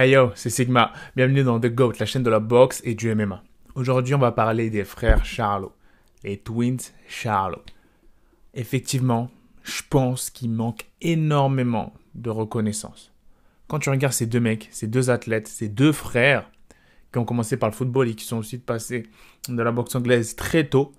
Hey 0.00 0.12
yo, 0.12 0.30
c'est 0.36 0.48
Sigma. 0.48 0.92
Bienvenue 1.16 1.42
dans 1.42 1.58
The 1.58 1.74
GOAT, 1.74 1.94
la 1.98 2.06
chaîne 2.06 2.22
de 2.22 2.30
la 2.30 2.38
boxe 2.38 2.80
et 2.84 2.94
du 2.94 3.12
MMA. 3.12 3.42
Aujourd'hui, 3.74 4.14
on 4.14 4.18
va 4.18 4.30
parler 4.30 4.70
des 4.70 4.84
frères 4.84 5.24
Charlot, 5.24 5.72
les 6.22 6.36
Twins 6.36 6.78
Charlot. 7.08 7.64
Effectivement, 8.54 9.28
je 9.64 9.82
pense 9.90 10.30
qu'il 10.30 10.52
manque 10.52 10.84
énormément 11.00 11.94
de 12.14 12.30
reconnaissance. 12.30 13.12
Quand 13.66 13.80
tu 13.80 13.90
regardes 13.90 14.12
ces 14.12 14.26
deux 14.26 14.38
mecs, 14.38 14.68
ces 14.70 14.86
deux 14.86 15.10
athlètes, 15.10 15.48
ces 15.48 15.66
deux 15.66 15.90
frères 15.90 16.48
qui 17.12 17.18
ont 17.18 17.24
commencé 17.24 17.56
par 17.56 17.68
le 17.68 17.74
football 17.74 18.08
et 18.08 18.14
qui 18.14 18.24
sont 18.24 18.36
ensuite 18.36 18.64
passés 18.64 19.08
de 19.48 19.60
la 19.60 19.72
boxe 19.72 19.96
anglaise 19.96 20.36
très 20.36 20.68
tôt, 20.68 20.92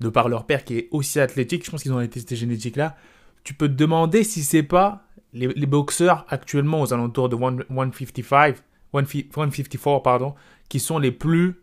de 0.00 0.10
par 0.10 0.28
leur 0.28 0.44
père 0.44 0.64
qui 0.64 0.76
est 0.76 0.88
aussi 0.90 1.18
athlétique, 1.18 1.64
je 1.64 1.70
pense 1.70 1.82
qu'ils 1.82 1.94
ont 1.94 2.00
été 2.02 2.20
ces 2.20 2.36
génétiques-là, 2.36 2.94
tu 3.42 3.54
peux 3.54 3.68
te 3.68 3.72
demander 3.72 4.22
si 4.22 4.42
c'est 4.42 4.62
pas 4.62 5.06
les, 5.34 5.66
boxeurs 5.66 6.24
actuellement 6.28 6.80
aux 6.80 6.94
alentours 6.94 7.28
de 7.28 7.36
155, 7.36 8.56
154, 8.92 10.02
pardon, 10.02 10.34
qui 10.68 10.80
sont 10.80 10.98
les 10.98 11.10
plus, 11.10 11.56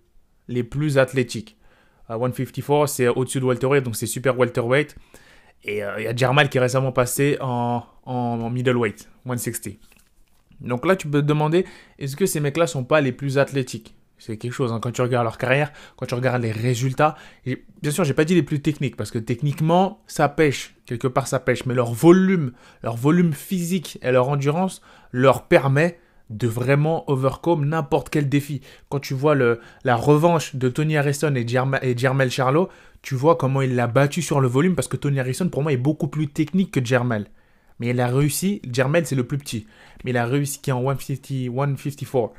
les 0.47 0.63
plus 0.63 0.97
athlétiques. 0.97 1.57
154, 2.09 2.71
euh, 2.71 2.85
c'est 2.88 3.07
au-dessus 3.07 3.39
de 3.39 3.45
welterweight, 3.45 3.84
donc 3.84 3.95
c'est 3.95 4.05
super 4.05 4.38
welterweight. 4.38 4.95
Et 5.63 5.84
euh, 5.84 5.99
il 5.99 6.03
y 6.03 6.07
a 6.07 6.16
Jermal 6.16 6.49
qui 6.49 6.57
est 6.57 6.61
récemment 6.61 6.91
passé 6.91 7.38
en, 7.39 7.84
en, 8.05 8.49
middleweight, 8.49 9.09
160. 9.25 9.75
Donc 10.59 10.85
là, 10.85 10.95
tu 10.95 11.08
peux 11.08 11.22
te 11.22 11.27
demander, 11.27 11.66
est-ce 11.97 12.16
que 12.16 12.25
ces 12.25 12.39
mecs-là 12.39 12.67
sont 12.67 12.83
pas 12.83 13.02
les 13.02 13.11
plus 13.11 13.38
athlétiques? 13.38 13.95
C'est 14.21 14.38
quelque 14.38 14.53
chose. 14.53 14.71
Hein. 14.71 14.80
Quand 14.80 14.91
tu 14.91 15.02
regardes 15.02 15.23
leur 15.23 15.39
carrière, 15.39 15.71
quand 15.98 16.05
tu 16.05 16.13
regardes 16.13 16.43
les 16.43 16.52
résultats, 16.52 17.16
bien 17.45 17.91
sûr, 17.91 18.03
j'ai 18.03 18.13
pas 18.13 18.23
dit 18.23 18.35
les 18.35 18.44
plus 18.44 18.61
techniques 18.61 18.95
parce 18.95 19.09
que 19.09 19.17
techniquement, 19.17 19.99
ça 20.05 20.30
pêche. 20.30 20.75
Quelque 20.85 21.07
part, 21.07 21.25
ça 21.25 21.39
pêche. 21.39 21.66
Mais 21.66 21.73
leur 21.73 21.91
volume, 21.91 22.52
leur 22.84 22.95
volume 22.95 23.34
physique 23.34 23.97
et 24.03 24.11
leur 24.11 24.30
endurance 24.30 24.83
leur 25.11 25.47
permet 25.47 25.97
de 26.30 26.47
vraiment 26.47 27.09
overcome 27.09 27.66
n'importe 27.66 28.09
quel 28.09 28.30
défi. 28.30 28.61
Quand 28.89 29.00
tu 29.00 29.16
vois 29.16 29.33
le, 29.33 29.59
la 29.83 29.95
revanche 29.95 30.56
de 30.56 30.69
Tony 30.69 30.97
Harrison 30.97 31.33
et, 31.33 31.47
Jermel 31.97 32.30
Charlot, 32.30 32.69
tu 33.02 33.16
vois 33.16 33.35
comment 33.35 33.61
il 33.63 33.75
l'a 33.75 33.88
battu 33.88 34.22
sur 34.22 34.39
le 34.39 34.47
volume 34.47 34.75
parce 34.75 34.88
que 34.88 34.97
Tony 34.97 35.19
Harrison, 35.19 35.50
pour 35.50 35.63
moi, 35.63 35.73
est 35.73 35.78
beaucoup 35.78 36.08
plus 36.08 36.28
technique 36.28 36.72
que 36.72 36.85
Jermel. 36.85 37.25
Mais 37.80 37.88
il 37.88 38.00
a 38.00 38.08
réussi, 38.08 38.61
Jermel 38.72 39.08
c'est 39.08 39.16
le 39.16 39.25
plus 39.25 39.39
petit, 39.39 39.66
mais 40.06 40.11
il 40.11 40.17
a 40.17 40.28
réussi 40.28 40.61
qui 40.61 40.69
est 40.69 40.73
en 40.73 40.83
150, 40.83 41.25
154, 41.66 42.33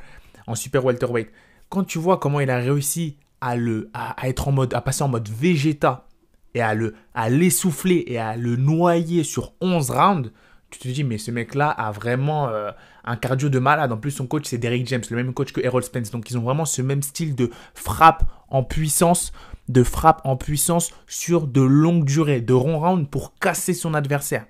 en 0.46 0.55
super 0.55 0.84
welterweight 0.84 1.28
quand 1.73 1.84
tu 1.84 1.98
vois 1.98 2.19
comment 2.19 2.41
il 2.41 2.51
a 2.51 2.59
réussi 2.59 3.17
à 3.41 3.56
le 3.56 3.89
à, 3.95 4.28
être 4.28 4.47
en 4.47 4.53
mode 4.53 4.75
à 4.75 4.83
passer 4.83 5.05
en 5.05 5.09
mode 5.09 5.31
végéta 5.31 6.06
et 6.53 6.61
à 6.61 6.75
le 6.75 6.95
à 7.14 7.31
l'essouffler 7.31 8.05
et 8.09 8.19
à 8.19 8.37
le 8.37 8.56
noyer 8.56 9.25
sur 9.25 9.55
11 9.62 9.91
rounds, 9.91 10.33
tu 10.69 10.79
te 10.79 10.89
dis 10.89 11.03
mais 11.03 11.17
ce 11.17 11.31
mec 11.31 11.55
là 11.55 11.70
a 11.70 11.91
vraiment 11.91 12.48
euh, 12.48 12.73
un 13.05 13.17
cardio 13.17 13.48
de 13.48 13.59
malade. 13.59 13.91
En 13.91 13.97
plus 13.97 14.11
son 14.11 14.27
coach 14.27 14.45
c'est 14.45 14.59
Derrick 14.59 14.87
James, 14.87 15.01
le 15.09 15.17
même 15.17 15.33
coach 15.33 15.53
que 15.53 15.62
Errol 15.62 15.83
Spence. 15.83 16.11
Donc 16.11 16.31
ils 16.31 16.37
ont 16.37 16.42
vraiment 16.42 16.67
ce 16.67 16.83
même 16.83 17.01
style 17.01 17.34
de 17.34 17.51
frappe 17.73 18.25
en 18.51 18.62
puissance, 18.62 19.33
de 19.70 19.83
frappe 19.83 20.20
en 20.25 20.36
puissance 20.36 20.92
sur 21.07 21.47
de 21.47 21.62
longues 21.62 22.05
durées, 22.05 22.42
de 22.42 22.53
rond 22.53 22.81
round 22.81 23.09
pour 23.09 23.33
casser 23.39 23.73
son 23.73 23.95
adversaire. 23.95 24.45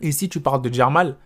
Et 0.00 0.10
si 0.10 0.28
tu 0.28 0.40
parles 0.40 0.62
de 0.62 0.74
Jarmal, 0.74 1.18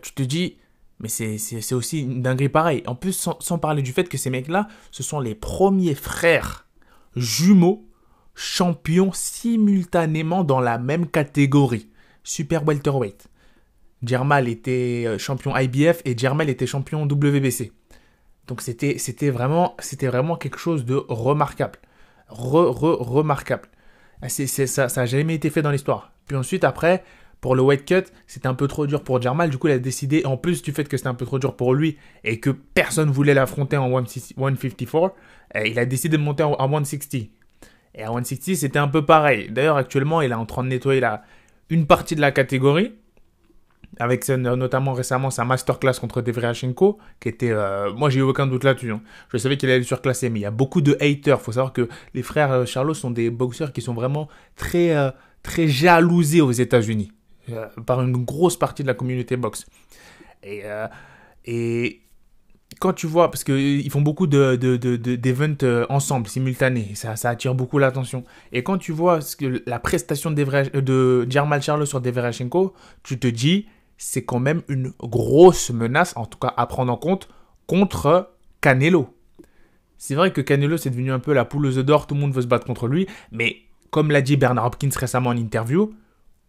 tu 0.00 0.14
te 0.14 0.22
dis 0.22 0.56
mais 1.00 1.08
c'est 1.08 1.74
aussi 1.74 2.02
une 2.02 2.22
dinguerie 2.22 2.48
pareille. 2.48 2.82
En 2.86 2.94
plus, 2.94 3.12
sans, 3.12 3.58
parler 3.58 3.82
du 3.82 3.92
fait 3.92 4.08
que 4.08 4.16
ces 4.16 4.30
mecs-là, 4.30 4.68
ce 4.90 5.02
sont 5.02 5.20
les 5.20 5.34
premiers 5.34 5.94
frères 5.94 6.66
jumeaux 7.14 7.86
champions 8.34 9.12
simultanément 9.12 10.44
dans 10.44 10.60
la 10.60 10.78
même 10.78 11.06
catégorie. 11.06 11.88
Super 12.22 12.66
welterweight. 12.66 13.28
Était 14.46 15.04
euh, 15.06 15.18
champion 15.18 15.56
IBF 15.56 16.02
et 16.04 16.16
Jermel 16.16 16.48
était 16.50 16.66
champion 16.66 17.04
WBC. 17.04 17.72
Donc 18.46 18.60
c'était 18.60 19.30
vraiment, 19.30 19.74
quelque 20.36 20.58
chose 20.58 20.84
de 20.84 21.02
remarquable. 21.08 21.78
Re, 22.28 22.70
re, 22.70 23.00
remarquable. 23.00 23.68
Ah, 24.22 24.28
ça 24.28 24.86
n'a 24.86 25.06
jamais 25.06 25.34
été 25.34 25.50
fait 25.50 25.62
dans 25.62 25.70
l'histoire. 25.70 26.12
Puis 26.26 26.36
ensuite, 26.36 26.64
après, 26.64 27.04
pour 27.46 27.54
le 27.54 27.62
weight 27.62 27.84
cut, 27.84 28.10
c'était 28.26 28.48
un 28.48 28.54
peu 28.54 28.66
trop 28.66 28.88
dur 28.88 29.04
pour 29.04 29.22
Jermal. 29.22 29.50
Du 29.50 29.56
coup, 29.56 29.68
il 29.68 29.72
a 29.72 29.78
décidé, 29.78 30.26
en 30.26 30.36
plus 30.36 30.62
du 30.62 30.72
fait 30.72 30.88
que 30.88 30.96
c'était 30.96 31.08
un 31.08 31.14
peu 31.14 31.24
trop 31.24 31.38
dur 31.38 31.54
pour 31.54 31.74
lui 31.74 31.96
et 32.24 32.40
que 32.40 32.50
personne 32.50 33.08
voulait 33.08 33.34
l'affronter 33.34 33.76
en 33.76 33.88
154, 33.88 35.14
eh, 35.54 35.70
il 35.70 35.78
a 35.78 35.86
décidé 35.86 36.16
de 36.16 36.22
monter 36.24 36.42
en 36.42 36.56
160. 36.58 37.30
Et 37.94 38.02
à 38.02 38.08
160, 38.08 38.56
c'était 38.56 38.80
un 38.80 38.88
peu 38.88 39.06
pareil. 39.06 39.48
D'ailleurs, 39.48 39.76
actuellement, 39.76 40.22
il 40.22 40.32
est 40.32 40.34
en 40.34 40.44
train 40.44 40.64
de 40.64 40.70
nettoyer 40.70 41.00
une 41.70 41.86
partie 41.86 42.16
de 42.16 42.20
la 42.20 42.32
catégorie. 42.32 42.96
Avec 44.00 44.28
notamment 44.28 44.92
récemment 44.92 45.30
sa 45.30 45.44
masterclass 45.44 46.00
contre 46.00 46.22
Devrashenko, 46.22 46.98
qui 47.20 47.28
était. 47.28 47.52
Euh, 47.52 47.92
moi, 47.92 48.10
j'ai 48.10 48.18
eu 48.18 48.22
aucun 48.24 48.48
doute 48.48 48.64
là-dessus. 48.64 48.90
Hein. 48.90 49.02
Je 49.32 49.38
savais 49.38 49.56
qu'il 49.56 49.70
allait 49.70 49.84
surclasser, 49.84 50.30
mais 50.30 50.40
il 50.40 50.42
y 50.42 50.46
a 50.46 50.50
beaucoup 50.50 50.80
de 50.80 50.96
haters. 51.00 51.38
Il 51.40 51.44
faut 51.44 51.52
savoir 51.52 51.72
que 51.72 51.88
les 52.12 52.24
frères 52.24 52.50
euh, 52.50 52.64
Charlot 52.64 52.94
sont 52.94 53.12
des 53.12 53.30
boxeurs 53.30 53.72
qui 53.72 53.82
sont 53.82 53.94
vraiment 53.94 54.26
très, 54.56 54.96
euh, 54.96 55.12
très 55.44 55.68
jalousés 55.68 56.40
aux 56.40 56.50
États-Unis. 56.50 57.12
Euh, 57.50 57.66
par 57.86 58.02
une 58.02 58.24
grosse 58.24 58.58
partie 58.58 58.82
de 58.82 58.88
la 58.88 58.94
communauté 58.94 59.36
boxe. 59.36 59.66
Et, 60.42 60.62
euh, 60.64 60.88
et 61.44 62.00
quand 62.80 62.92
tu 62.92 63.06
vois, 63.06 63.30
parce 63.30 63.44
qu'ils 63.44 63.88
font 63.90 64.00
beaucoup 64.00 64.26
de, 64.26 64.56
de, 64.56 64.76
de, 64.76 65.64
euh, 65.64 65.86
ensemble, 65.88 66.26
simultanés, 66.26 66.90
ça, 66.94 67.14
ça 67.14 67.30
attire 67.30 67.54
beaucoup 67.54 67.78
l'attention. 67.78 68.24
Et 68.52 68.62
quand 68.62 68.78
tu 68.78 68.90
vois 68.92 69.20
la 69.66 69.78
prestation 69.78 70.30
de, 70.32 70.80
de 70.80 71.26
Jarmal 71.30 71.62
Charlo 71.62 71.86
sur 71.86 72.00
Deverashenko, 72.00 72.74
tu 73.04 73.18
te 73.18 73.28
dis, 73.28 73.66
c'est 73.96 74.24
quand 74.24 74.40
même 74.40 74.62
une 74.68 74.92
grosse 75.00 75.70
menace, 75.70 76.14
en 76.16 76.26
tout 76.26 76.38
cas 76.38 76.52
à 76.56 76.66
prendre 76.66 76.92
en 76.92 76.96
compte, 76.96 77.28
contre 77.66 78.30
Canelo. 78.60 79.14
C'est 79.98 80.14
vrai 80.14 80.32
que 80.32 80.40
Canelo, 80.40 80.76
c'est 80.76 80.90
devenu 80.90 81.12
un 81.12 81.20
peu 81.20 81.32
la 81.32 81.44
poule 81.44 81.66
aux 81.66 81.82
d'or, 81.82 82.06
tout 82.06 82.14
le 82.14 82.20
monde 82.20 82.34
veut 82.34 82.42
se 82.42 82.46
battre 82.46 82.66
contre 82.66 82.88
lui, 82.88 83.06
mais 83.30 83.56
comme 83.90 84.10
l'a 84.10 84.20
dit 84.20 84.36
Bernard 84.36 84.66
Hopkins 84.66 84.90
récemment 84.98 85.30
en 85.30 85.36
interview, 85.36 85.94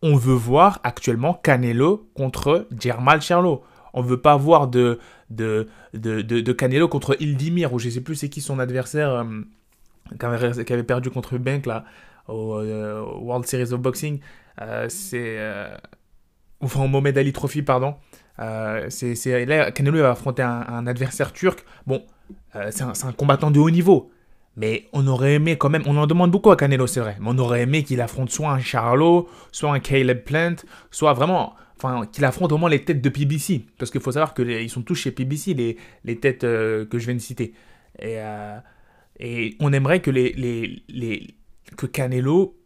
on 0.02 0.16
veut 0.16 0.35
voir 0.35 0.80
actuellement 0.84 1.34
Canelo 1.34 2.09
contre 2.13 2.68
Jermal 2.78 3.22
Charlo. 3.22 3.63
On 3.94 4.02
veut 4.02 4.22
pas 4.22 4.38
voir 4.38 4.68
de, 4.68 5.00
de, 5.30 5.68
de, 5.94 6.52
Canelo 6.52 6.88
contre 6.88 7.19
Ildimir, 7.19 7.74
ou 7.74 7.80
je 7.80 7.90
sais 7.90 8.02
plus 8.02 8.16
c'est 8.16 8.30
qui 8.30 8.41
son 8.41 8.59
adversaire 8.59 9.09
euh, 9.09 9.25
qui, 10.63 10.74
avait, 10.74 10.84
perdu 10.84 11.09
contre 11.09 11.38
Bank 11.38 11.66
là, 11.66 11.84
au 12.28 12.59
euh, 12.59 13.02
World 13.19 13.46
Series 13.46 13.74
of 13.74 13.80
Boxing. 13.80 14.19
Euh, 14.62 14.88
c'est. 14.90 15.40
enfin, 16.62 16.84
au 16.84 16.88
Mohamed 16.88 17.18
Ali 17.18 17.34
Trophy, 17.34 17.63
pardon. 17.63 17.96
c'est, 18.90 19.46
là, 19.46 19.72
Canelo 19.72 20.00
va 20.00 20.12
affronter 20.12 20.44
un, 20.44 20.86
adversaire 20.86 21.34
turc. 21.34 21.66
Bon, 21.88 22.03
c'est 22.69 22.84
un 22.84 23.12
combattant 23.13 23.50
de 23.50 23.59
haut 23.59 23.72
niveau. 23.72 24.12
Mais 24.57 24.90
on 24.91 25.06
aurait 25.06 25.35
aimé 25.35 25.56
quand 25.56 25.69
même, 25.69 25.84
on 25.85 25.95
en 25.97 26.07
demande 26.07 26.31
beaucoup 26.31 26.50
à 26.50 26.57
Canelo, 26.57 26.88
c'est 26.88 27.00
vrai, 27.00 27.16
mais 27.22 27.28
on 27.29 27.38
aurait 27.38 27.62
aimé 27.62 27.84
qu'il 27.84 28.01
affronte 28.01 28.31
soit 28.31 28.50
un 28.50 28.59
Charlo, 28.59 29.29
soit 29.51 29.72
un 29.72 29.79
Caleb 29.79 30.23
Plant, 30.23 30.56
soit 30.90 31.13
vraiment, 31.13 31.53
enfin, 31.78 32.07
qu'il 32.12 32.25
affronte 32.25 32.51
au 32.51 32.57
moins 32.57 32.69
les 32.69 32.84
têtes 32.84 33.00
de 33.00 33.09
PBC. 33.09 33.66
Parce 33.78 33.91
qu'il 33.91 34.01
faut 34.01 34.12
savoir 34.12 34.34
qu'ils 34.34 34.69
sont 34.72 34.81
tous 34.81 34.95
chez 34.95 35.12
PBC, 35.12 35.53
les, 35.53 35.78
les 36.03 36.16
têtes 36.19 36.44
euh, 36.44 36.85
que 36.88 36.97
je 36.97 37.06
viens 37.06 37.13
de 37.13 37.19
citer. 37.19 37.53
Et, 38.00 38.16
euh, 38.18 38.57
et 39.19 39.56
on 39.59 39.72
aimerait 39.73 40.01
que, 40.01 40.09
les, 40.09 40.34
les, 40.34 40.81
les, 40.89 41.35
que 41.78 41.85
Canelo 41.85 42.57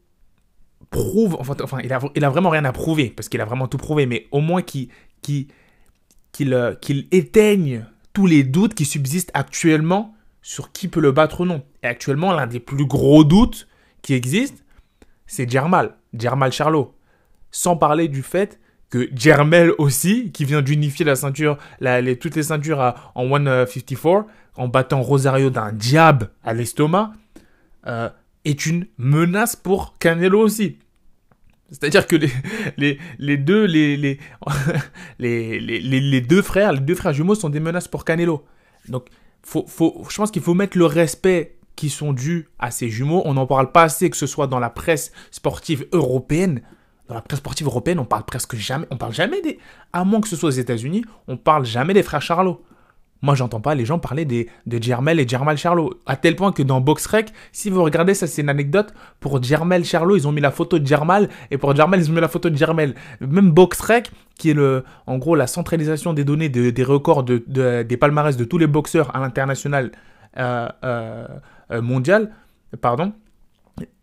prouve, 0.92 1.36
enfin, 1.40 1.56
enfin 1.62 1.80
il, 1.84 1.92
a, 1.92 2.00
il 2.16 2.24
a 2.24 2.30
vraiment 2.30 2.52
rien 2.52 2.64
à 2.64 2.72
prouver, 2.72 3.10
parce 3.14 3.28
qu'il 3.28 3.42
a 3.42 3.46
vraiment 3.46 3.68
tout 3.68 3.78
prouvé, 3.78 4.06
mais 4.06 4.28
au 4.32 4.40
moins 4.40 4.62
qu'il 4.62 4.88
qu'il 5.22 5.48
euh, 6.54 6.74
qu'il 6.76 7.08
éteigne 7.12 7.86
tous 8.14 8.28
les 8.28 8.44
doutes 8.44 8.76
qui 8.76 8.86
subsistent 8.86 9.32
actuellement 9.34 10.16
sur 10.42 10.72
qui 10.72 10.88
peut 10.88 11.00
le 11.00 11.12
battre 11.12 11.42
ou 11.42 11.46
non. 11.46 11.64
Et 11.84 11.88
actuellement, 11.88 12.34
l'un 12.34 12.48
des 12.48 12.60
plus 12.60 12.86
gros 12.86 13.24
doutes 13.24 13.68
qui 14.02 14.14
existent, 14.14 14.62
c'est 15.28 15.50
Jermal, 15.50 15.96
Jermal 16.14 16.52
Charlot. 16.52 16.96
Sans 17.52 17.76
parler 17.76 18.08
du 18.08 18.24
fait 18.24 18.60
que 18.90 19.10
Jermel 19.16 19.72
aussi, 19.78 20.32
qui 20.32 20.46
vient 20.46 20.62
d'unifier 20.62 21.06
la 21.06 21.16
ceinture, 21.16 21.58
toutes 22.20 22.36
les 22.36 22.44
ceintures 22.44 22.94
en 23.16 23.28
154, 23.28 24.26
en 24.56 24.68
battant 24.68 25.02
Rosario 25.02 25.50
d'un 25.50 25.72
diable 25.72 26.32
à 26.44 26.54
l'estomac, 26.54 27.14
euh, 27.88 28.10
est 28.44 28.66
une 28.66 28.86
menace 28.98 29.56
pour 29.56 29.98
Canelo 29.98 30.40
aussi. 30.40 30.78
C'est-à-dire 31.70 32.06
que 32.06 32.18
les, 32.78 32.98
deux 33.38 33.68
frères, 36.42 36.74
les 36.74 36.80
deux 36.82 36.96
frères 36.96 37.14
jumeaux 37.14 37.36
sont 37.36 37.50
des 37.50 37.62
menaces 37.62 37.88
pour 37.88 38.04
Canelo. 38.04 38.46
Donc, 38.90 39.08
faut, 39.44 39.66
faut, 39.68 40.06
je 40.10 40.16
pense 40.16 40.32
qu'il 40.32 40.42
faut 40.42 40.54
mettre 40.54 40.78
le 40.78 40.86
respect 40.86 41.58
qui 41.76 41.90
sont 41.90 42.14
dus 42.14 42.48
à 42.60 42.72
ces 42.72 42.90
jumeaux. 42.90 43.22
On 43.26 43.34
n'en 43.34 43.48
parle 43.48 43.72
pas 43.72 43.84
assez, 43.84 44.10
que 44.10 44.18
ce 44.18 44.28
soit 44.28 44.48
dans 44.48 44.60
la 44.60 44.70
presse 44.70 45.12
sportive 45.32 45.88
européenne. 45.92 46.62
Dans 47.08 47.16
la 47.16 47.22
presse 47.22 47.40
sportive 47.40 47.68
européenne, 47.68 48.00
on 48.00 48.06
parle 48.06 48.24
presque 48.24 48.56
jamais, 48.56 48.86
on 48.90 48.98
parle 48.98 49.14
jamais 49.14 49.42
des, 49.42 49.60
à 49.92 50.04
moins 50.06 50.22
que 50.22 50.28
ce 50.28 50.36
soit 50.36 50.50
aux 50.50 50.52
États-Unis, 50.52 51.04
on 51.28 51.36
parle 51.36 51.66
jamais 51.66 51.94
des 51.94 52.04
frères 52.04 52.22
Charlot. 52.22 52.64
Moi, 53.22 53.36
j'entends 53.36 53.62
pas 53.62 53.76
les 53.76 53.86
gens 53.86 54.00
parler 54.00 54.26
de 54.26 54.48
Jermel 54.82 55.20
et 55.20 55.28
Jermal 55.28 55.58
Charlot. 55.58 55.94
À 56.08 56.16
tel 56.16 56.36
point 56.36 56.52
que 56.52 56.64
dans 56.64 56.82
BoxRec, 56.82 57.32
si 57.52 57.70
vous 57.70 57.84
regardez, 57.84 58.16
ça 58.16 58.26
c'est 58.26 58.42
une 58.42 58.50
anecdote, 58.50 58.94
pour 59.20 59.42
Jermel 59.42 59.86
Charlot, 59.86 60.18
ils 60.18 60.28
ont 60.28 60.32
mis 60.32 60.42
la 60.42 60.52
photo 60.52 60.80
de 60.80 60.88
Jermal, 60.88 61.30
et 61.52 61.58
pour 61.58 61.76
Jermel, 61.76 62.00
ils 62.00 62.10
ont 62.10 62.14
mis 62.14 62.22
la 62.22 62.28
photo 62.28 62.50
de 62.50 62.56
Jermel. 62.56 62.96
Même 63.20 63.52
BoxRec, 63.52 64.12
qui 64.38 64.50
est 64.50 64.54
le, 64.56 64.84
en 65.06 65.20
gros 65.20 65.36
la 65.36 65.46
centralisation 65.46 66.14
des 66.14 66.24
données 66.24 66.50
des 66.50 66.84
records 66.84 67.24
de, 67.24 67.84
des 67.84 67.98
palmarès 67.98 68.38
de 68.38 68.44
tous 68.44 68.58
les 68.58 68.68
boxeurs 68.68 69.16
à 69.16 69.20
l'international 69.20 69.92
euh, 70.38 70.68
euh, 70.84 71.28
euh, 71.72 71.82
mondial, 71.82 72.32
pardon, 72.82 73.14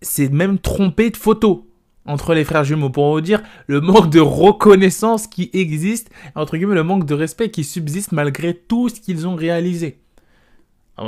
c'est 0.00 0.29
même 0.29 0.59
trompé 0.59 1.11
de 1.11 1.17
photos 1.17 1.61
entre 2.08 2.34
les 2.34 2.44
frères 2.44 2.64
jumeaux 2.64 2.90
pour 2.90 3.12
vous 3.12 3.20
dire 3.20 3.43
le 3.69 3.81
manque 3.81 4.10
de 4.10 4.19
reconnaissance 4.19 5.26
qui 5.26 5.50
existe, 5.52 6.10
entre 6.34 6.56
guillemets 6.56 6.75
le 6.75 6.82
manque 6.82 7.05
de 7.05 7.14
respect 7.14 7.50
qui 7.50 7.62
subsiste 7.62 8.12
malgré 8.12 8.55
tout 8.55 8.88
ce 8.88 9.00
qu'ils 9.00 9.28
ont 9.28 9.37
réalisé. 9.37 10.00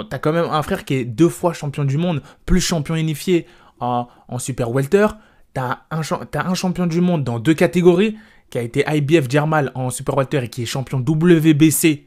T'as 0.09 0.19
quand 0.19 0.33
même 0.33 0.47
un 0.49 0.63
frère 0.63 0.85
qui 0.85 0.95
est 0.95 1.05
deux 1.05 1.29
fois 1.29 1.53
champion 1.53 1.85
du 1.85 1.97
monde, 1.97 2.23
plus 2.47 2.61
champion 2.61 2.95
unifié 2.95 3.47
en, 3.81 4.07
super 4.39 4.71
welter. 4.71 5.07
T'as 5.53 5.81
un, 5.91 6.55
champion 6.55 6.87
du 6.87 7.01
monde 7.01 7.25
dans 7.25 7.41
deux 7.41 7.55
catégories, 7.55 8.17
qui 8.51 8.59
a 8.59 8.63
été 8.63 8.85
IBF 8.87 9.29
Germal 9.29 9.73
en 9.75 9.91
super 9.91 10.17
welter 10.17 10.45
et 10.45 10.49
qui 10.49 10.63
est 10.63 10.67
champion 10.67 10.99
WBC 10.99 12.07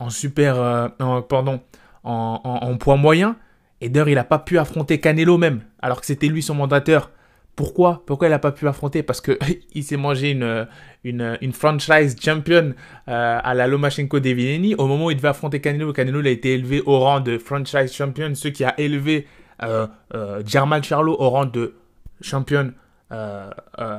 en 0.00 0.10
super, 0.10 0.56
euh, 0.56 0.88
pardon, 1.28 1.60
poids 2.02 2.96
moyen. 2.96 3.36
Et 3.80 3.88
d'ailleurs, 3.88 4.08
il 4.08 4.14
n'a 4.14 4.24
pas 4.24 4.38
pu 4.38 4.58
affronter 4.58 4.98
Canelo 4.98 5.38
même, 5.38 5.60
alors 5.80 6.00
que 6.00 6.06
c'était 6.06 6.26
lui 6.26 6.42
son 6.42 6.54
mandateur. 6.54 7.10
Pourquoi? 7.56 8.02
Pourquoi 8.06 8.28
il 8.28 8.30
n'a 8.30 8.38
pas 8.38 8.52
pu 8.52 8.66
affronter? 8.66 9.02
Parce 9.02 9.20
que 9.20 9.38
il 9.74 9.84
s'est 9.84 9.96
mangé 9.96 10.30
une, 10.30 10.66
une, 11.04 11.52
franchise 11.52 12.16
champion 12.20 12.74
euh, 13.08 13.38
à 13.42 13.54
la 13.54 13.66
Lomachenko 13.66 14.20
Devineni. 14.20 14.74
Au 14.74 14.86
moment 14.86 15.06
où 15.06 15.10
il 15.10 15.16
devait 15.16 15.28
affronter 15.28 15.60
Canelo, 15.60 15.92
Canelo 15.92 16.20
a 16.20 16.28
été 16.28 16.54
élevé 16.54 16.82
au 16.84 16.98
rang 16.98 17.20
de 17.20 17.38
franchise 17.38 17.92
champion, 17.92 18.34
ce 18.34 18.48
qui 18.48 18.64
a 18.64 18.78
élevé 18.80 19.26
euh, 19.62 19.86
euh, 20.14 20.42
Germal 20.44 20.82
Charlo 20.82 21.16
au 21.18 21.30
rang 21.30 21.46
de 21.46 21.74
champion 22.20 22.72
euh, 23.12 23.50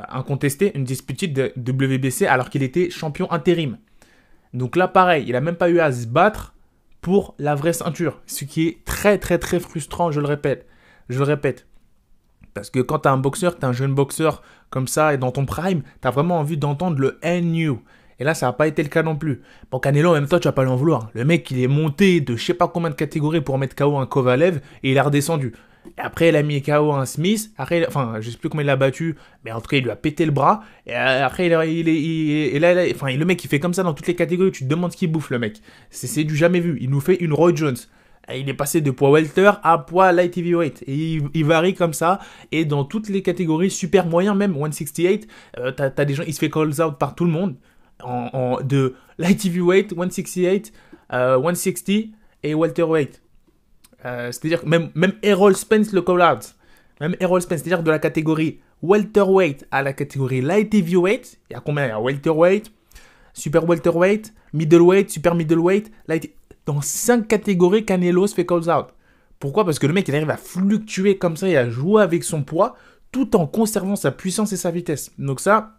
incontesté, 0.09 0.75
une 0.75 0.83
disputée 0.83 1.27
de 1.27 1.53
WBC 1.57 2.25
alors 2.25 2.49
qu'il 2.49 2.63
était 2.63 2.89
champion 2.89 3.31
intérim. 3.31 3.77
Donc 4.53 4.75
là, 4.75 4.87
pareil, 4.87 5.25
il 5.27 5.33
n'a 5.33 5.41
même 5.41 5.55
pas 5.55 5.69
eu 5.69 5.79
à 5.79 5.91
se 5.91 6.07
battre 6.07 6.53
pour 7.01 7.35
la 7.39 7.55
vraie 7.55 7.73
ceinture, 7.73 8.19
ce 8.25 8.45
qui 8.45 8.67
est 8.67 8.83
très 8.83 9.17
très 9.17 9.37
très 9.37 9.59
frustrant, 9.59 10.11
je 10.11 10.19
le 10.19 10.25
répète. 10.25 10.65
Je 11.07 11.19
le 11.19 11.23
répète. 11.23 11.67
Parce 12.55 12.69
que 12.69 12.79
quand 12.79 12.99
tu 12.99 13.09
as 13.09 13.11
un 13.11 13.17
boxeur, 13.17 13.59
tu 13.59 13.65
un 13.65 13.73
jeune 13.73 13.93
boxeur 13.93 14.41
comme 14.69 14.87
ça 14.87 15.13
et 15.13 15.17
dans 15.17 15.31
ton 15.31 15.45
prime, 15.45 15.83
tu 16.01 16.07
as 16.07 16.11
vraiment 16.11 16.39
envie 16.39 16.57
d'entendre 16.57 16.97
le 16.99 17.19
NU. 17.41 17.73
Et 18.17 18.23
là, 18.23 18.33
ça 18.33 18.45
n'a 18.45 18.53
pas 18.53 18.65
été 18.65 18.81
le 18.81 18.87
cas 18.87 19.03
non 19.03 19.17
plus. 19.17 19.41
Bon, 19.69 19.79
Canelo, 19.79 20.11
en 20.11 20.13
même 20.13 20.25
temps, 20.25 20.39
tu 20.39 20.47
vas 20.47 20.53
pas 20.53 20.63
l'en 20.63 20.77
vouloir. 20.77 21.09
Le 21.13 21.25
mec, 21.25 21.51
il 21.51 21.61
est 21.61 21.67
monté 21.67 22.21
de 22.21 22.37
je 22.37 22.45
sais 22.45 22.53
pas 22.53 22.69
combien 22.69 22.89
de 22.89 22.95
catégories 22.95 23.41
pour 23.41 23.57
mettre 23.57 23.75
KO 23.75 23.97
un 23.97 24.05
Kovalev 24.05 24.61
et 24.83 24.91
il 24.91 24.97
a 24.97 25.03
redescendu. 25.03 25.53
Et 25.97 26.01
après, 26.01 26.29
il 26.29 26.35
a 26.37 26.43
mis 26.43 26.61
KO 26.61 26.93
un 26.93 27.05
Smith. 27.05 27.51
Après, 27.57 27.85
enfin, 27.87 28.21
je 28.21 28.29
sais 28.29 28.37
plus 28.37 28.47
comment 28.47 28.61
il 28.61 28.67
l'a 28.67 28.77
battu, 28.77 29.17
mais 29.43 29.51
en 29.51 29.59
tout 29.59 29.67
cas, 29.67 29.75
il 29.75 29.83
lui 29.83 29.91
a 29.91 29.97
pété 29.97 30.25
le 30.25 30.31
bras. 30.31 30.63
Et 30.87 30.95
après, 30.95 31.47
il, 31.47 31.89
il, 31.89 32.57
là, 32.59 32.85
enfin, 32.89 33.13
le 33.13 33.25
mec, 33.25 33.43
il 33.43 33.49
fait 33.49 33.59
comme 33.59 33.73
ça 33.73 33.83
dans 33.83 33.93
toutes 33.93 34.07
les 34.07 34.15
catégories. 34.15 34.51
Tu 34.51 34.63
te 34.63 34.69
demandes 34.69 34.93
ce 34.93 34.97
qu'il 34.97 35.11
bouffe, 35.11 35.29
le 35.29 35.39
mec. 35.39 35.61
C'est 35.89 36.23
du 36.23 36.37
jamais 36.37 36.61
vu. 36.61 36.77
Il 36.79 36.89
nous 36.89 37.01
fait 37.01 37.15
une 37.15 37.33
Roy 37.33 37.53
Jones 37.53 37.75
il 38.33 38.49
est 38.49 38.53
passé 38.53 38.81
de 38.81 38.91
poids 38.91 39.11
welter 39.11 39.51
à 39.63 39.77
poids 39.77 40.11
light 40.11 40.37
heavyweight. 40.37 40.83
Et 40.87 41.19
il, 41.33 41.45
varie 41.45 41.73
comme 41.73 41.93
ça. 41.93 42.19
Et 42.51 42.65
dans 42.65 42.83
toutes 42.83 43.09
les 43.09 43.21
catégories 43.21 43.69
super 43.69 44.05
moyen, 44.05 44.33
même 44.33 44.53
168, 44.53 45.27
euh, 45.57 45.71
t'as, 45.71 45.91
as 45.95 46.05
des 46.05 46.13
gens, 46.13 46.23
il 46.25 46.33
se 46.33 46.39
fait 46.39 46.49
calls 46.49 46.81
out 46.81 46.97
par 46.97 47.15
tout 47.15 47.25
le 47.25 47.31
monde. 47.31 47.55
En, 48.03 48.59
de 48.61 48.95
light 49.17 49.45
heavyweight, 49.45 49.93
168, 49.93 50.73
160 51.11 51.89
euh, 51.89 52.01
et 52.43 52.53
welterweight. 52.53 53.21
Euh, 54.05 54.31
c'est-à-dire 54.31 54.65
même, 54.65 54.91
même 54.95 55.13
Errol 55.23 55.55
Spence 55.55 55.91
le 55.93 56.01
call 56.01 56.21
out. 56.21 56.55
Même 56.99 57.15
Errol 57.19 57.41
Spence, 57.41 57.59
c'est-à-dire 57.59 57.83
de 57.83 57.91
la 57.91 57.99
catégorie 57.99 58.59
welterweight 58.81 59.65
à 59.71 59.81
la 59.81 59.93
catégorie 59.93 60.41
light 60.41 60.73
heavyweight. 60.73 61.39
Il 61.49 61.53
y 61.53 61.55
a 61.55 61.59
combien? 61.59 61.85
Il 61.85 61.89
y 61.89 61.91
a 61.91 61.99
welterweight, 61.99 62.71
super 63.33 63.67
welterweight, 63.67 64.33
middleweight, 64.53 65.09
super 65.09 65.35
middleweight, 65.35 65.91
light 66.07 66.31
dans 66.65 66.81
cinq 66.81 67.27
catégories, 67.27 67.85
Canelo 67.85 68.27
se 68.27 68.35
fait 68.35 68.45
calls 68.45 68.69
out. 68.69 68.87
Pourquoi? 69.39 69.65
Parce 69.65 69.79
que 69.79 69.87
le 69.87 69.93
mec, 69.93 70.07
il 70.07 70.15
arrive 70.15 70.29
à 70.29 70.37
fluctuer 70.37 71.17
comme 71.17 71.37
ça 71.37 71.47
et 71.47 71.57
à 71.57 71.69
jouer 71.69 72.01
avec 72.01 72.23
son 72.23 72.43
poids 72.43 72.75
tout 73.11 73.35
en 73.35 73.47
conservant 73.47 73.95
sa 73.95 74.11
puissance 74.11 74.51
et 74.53 74.57
sa 74.57 74.71
vitesse. 74.71 75.11
Donc 75.17 75.39
ça, 75.39 75.77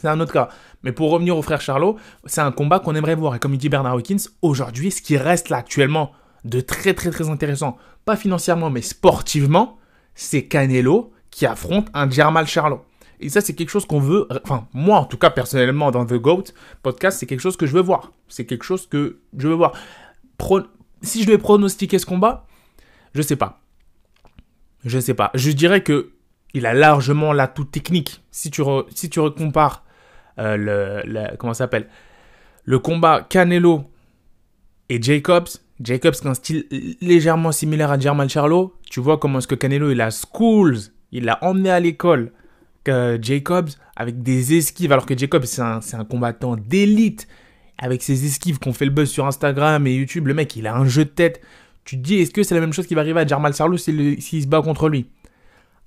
c'est 0.00 0.08
un 0.08 0.20
autre 0.20 0.32
cas. 0.32 0.48
Mais 0.82 0.92
pour 0.92 1.10
revenir 1.10 1.36
au 1.36 1.42
frère 1.42 1.60
Charlot, 1.60 1.96
c'est 2.26 2.40
un 2.40 2.52
combat 2.52 2.80
qu'on 2.80 2.94
aimerait 2.94 3.14
voir. 3.14 3.34
Et 3.34 3.38
comme 3.38 3.54
il 3.54 3.58
dit 3.58 3.68
Bernard 3.68 3.94
Hawkins, 3.94 4.28
aujourd'hui, 4.42 4.90
ce 4.90 5.02
qui 5.02 5.16
reste 5.16 5.48
là 5.48 5.58
actuellement 5.58 6.12
de 6.44 6.60
très 6.60 6.94
très 6.94 7.10
très 7.10 7.28
intéressant, 7.28 7.76
pas 8.04 8.16
financièrement 8.16 8.70
mais 8.70 8.82
sportivement, 8.82 9.78
c'est 10.14 10.44
Canelo 10.44 11.12
qui 11.30 11.46
affronte 11.46 11.88
un 11.92 12.08
Germal 12.08 12.46
Charlot. 12.46 12.84
Et 13.18 13.30
ça, 13.30 13.40
c'est 13.40 13.54
quelque 13.54 13.70
chose 13.70 13.86
qu'on 13.86 13.98
veut, 13.98 14.28
enfin, 14.44 14.68
moi 14.74 14.98
en 14.98 15.04
tout 15.06 15.16
cas 15.16 15.30
personnellement 15.30 15.90
dans 15.90 16.04
The 16.04 16.14
GOAT 16.14 16.44
podcast, 16.82 17.18
c'est 17.18 17.26
quelque 17.26 17.40
chose 17.40 17.56
que 17.56 17.66
je 17.66 17.72
veux 17.72 17.82
voir. 17.82 18.12
C'est 18.28 18.44
quelque 18.44 18.64
chose 18.64 18.86
que 18.86 19.18
je 19.36 19.48
veux 19.48 19.54
voir 19.54 19.72
si 21.02 21.22
je 21.22 21.26
devais 21.26 21.38
pronostiquer 21.38 21.98
ce 21.98 22.06
combat, 22.06 22.46
je 23.14 23.22
sais 23.22 23.36
pas. 23.36 23.60
Je 24.84 24.98
sais 24.98 25.14
pas. 25.14 25.30
Je 25.34 25.50
dirais 25.50 25.82
que 25.82 26.12
il 26.54 26.64
a 26.64 26.72
largement 26.72 27.32
l'atout 27.32 27.64
technique. 27.64 28.22
Si 28.30 28.50
tu, 28.50 28.62
si 28.94 29.10
tu 29.10 29.20
compares 29.32 29.84
euh, 30.38 31.02
le, 31.04 31.36
comment 31.36 31.54
s'appelle? 31.54 31.88
Le 32.64 32.78
combat 32.78 33.26
Canelo 33.28 33.84
et 34.88 35.02
Jacobs, 35.02 35.48
Jacobs 35.80 36.14
a 36.24 36.28
un 36.28 36.34
style 36.34 36.66
légèrement 37.00 37.52
similaire 37.52 37.90
à 37.90 37.98
German 37.98 38.28
Charlo. 38.28 38.74
Tu 38.90 39.00
vois 39.00 39.18
comment 39.18 39.38
est-ce 39.38 39.48
que 39.48 39.54
Canelo 39.54 39.90
il 39.90 40.00
a 40.00 40.10
schools, 40.10 40.78
il 41.12 41.24
l'a 41.24 41.38
emmené 41.42 41.70
à 41.70 41.80
l'école. 41.80 42.32
Que 42.84 43.18
Jacobs 43.20 43.70
avec 43.96 44.22
des 44.22 44.56
esquives, 44.56 44.92
alors 44.92 45.06
que 45.06 45.18
Jacobs 45.18 45.44
c'est 45.44 45.62
un, 45.62 45.80
un 45.92 46.04
combattant 46.04 46.56
d'élite 46.56 47.26
avec 47.78 48.02
ses 48.02 48.24
esquives 48.24 48.58
qu'on 48.58 48.72
fait 48.72 48.84
le 48.84 48.90
buzz 48.90 49.10
sur 49.10 49.26
Instagram 49.26 49.86
et 49.86 49.94
YouTube, 49.94 50.26
le 50.26 50.34
mec, 50.34 50.56
il 50.56 50.66
a 50.66 50.76
un 50.76 50.86
jeu 50.86 51.04
de 51.04 51.10
tête. 51.10 51.40
Tu 51.84 51.96
te 51.96 52.02
dis, 52.02 52.16
est-ce 52.16 52.30
que 52.30 52.42
c'est 52.42 52.54
la 52.54 52.60
même 52.60 52.72
chose 52.72 52.86
qui 52.86 52.94
va 52.94 53.02
arriver 53.02 53.20
à 53.20 53.26
Jarmal 53.26 53.54
Sarlo 53.54 53.76
s'il 53.76 54.20
se 54.20 54.46
bat 54.46 54.62
contre 54.62 54.88
lui? 54.88 55.06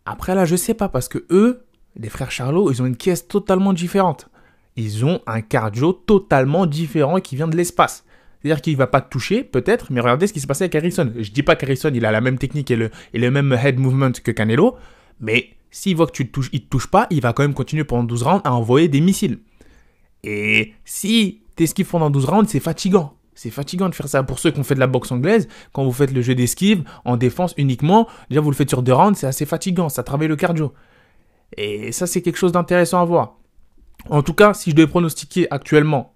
Après 0.05 0.35
là, 0.35 0.45
je 0.45 0.55
sais 0.55 0.73
pas, 0.73 0.89
parce 0.89 1.07
que 1.07 1.25
eux, 1.29 1.65
les 1.95 2.09
frères 2.09 2.31
Charlot, 2.31 2.71
ils 2.71 2.81
ont 2.81 2.85
une 2.85 2.95
caisse 2.95 3.27
totalement 3.27 3.73
différente. 3.73 4.29
Ils 4.75 5.03
ont 5.05 5.21
un 5.27 5.41
cardio 5.41 5.91
totalement 5.91 6.65
différent 6.65 7.19
qui 7.19 7.35
vient 7.35 7.47
de 7.47 7.57
l'espace. 7.57 8.05
C'est-à-dire 8.41 8.61
qu'il 8.61 8.77
va 8.77 8.87
pas 8.87 9.01
te 9.01 9.09
toucher, 9.09 9.43
peut-être, 9.43 9.91
mais 9.91 9.99
regardez 9.99 10.27
ce 10.27 10.33
qui 10.33 10.39
s'est 10.39 10.47
passé 10.47 10.63
avec 10.63 10.75
Harrison. 10.75 11.11
Je 11.17 11.31
dis 11.31 11.43
pas 11.43 11.55
qu'Harrison, 11.55 11.91
il 11.93 12.05
a 12.05 12.11
la 12.11 12.21
même 12.21 12.37
technique 12.37 12.71
et 12.71 12.77
le, 12.77 12.89
et 13.13 13.19
le 13.19 13.29
même 13.31 13.51
head 13.51 13.77
movement 13.77 14.13
que 14.23 14.31
Canelo, 14.31 14.77
mais 15.19 15.49
s'il 15.71 15.97
voit 15.97 16.07
que 16.07 16.13
tu 16.13 16.27
te 16.27 16.31
touches, 16.31 16.49
il 16.53 16.61
te 16.63 16.69
touche 16.69 16.87
pas, 16.87 17.07
il 17.09 17.21
va 17.21 17.33
quand 17.33 17.43
même 17.43 17.53
continuer 17.53 17.83
pendant 17.83 18.03
12 18.03 18.23
rounds 18.23 18.41
à 18.45 18.53
envoyer 18.53 18.87
des 18.87 19.01
missiles. 19.01 19.39
Et 20.23 20.73
si 20.85 21.41
font 21.67 21.99
dans 21.99 22.09
12 22.09 22.25
rounds, 22.25 22.49
c'est 22.49 22.59
fatigant. 22.59 23.13
C'est 23.35 23.51
fatigant 23.51 23.87
de 23.87 23.95
faire 23.95 24.07
ça. 24.09 24.21
Pour 24.23 24.39
ceux 24.39 24.51
qui 24.51 24.59
ont 24.59 24.63
fait 24.63 24.75
de 24.75 24.79
la 24.79 24.87
boxe 24.87 25.11
anglaise, 25.11 25.47
quand 25.71 25.83
vous 25.83 25.93
faites 25.93 26.11
le 26.11 26.21
jeu 26.21 26.35
d'esquive 26.35 26.83
en 27.05 27.15
défense 27.15 27.53
uniquement, 27.57 28.07
déjà 28.29 28.41
vous 28.41 28.51
le 28.51 28.55
faites 28.55 28.69
sur 28.69 28.83
deux 28.83 28.93
rounds, 28.93 29.17
c'est 29.17 29.27
assez 29.27 29.45
fatigant, 29.45 29.87
ça 29.87 30.03
travaille 30.03 30.27
le 30.27 30.35
cardio. 30.35 30.73
Et 31.55 31.91
ça, 31.91 32.05
c'est 32.05 32.21
quelque 32.21 32.37
chose 32.37 32.51
d'intéressant 32.51 33.01
à 33.01 33.05
voir. 33.05 33.37
En 34.09 34.23
tout 34.23 34.33
cas, 34.33 34.53
si 34.53 34.71
je 34.71 34.75
devais 34.75 34.87
pronostiquer 34.87 35.47
actuellement, 35.51 36.13